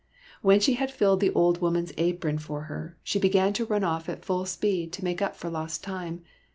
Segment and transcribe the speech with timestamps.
[0.41, 4.09] When she had filled the old woman's apron for her, she began to run off
[4.09, 6.23] at full speed, to make up for lost time.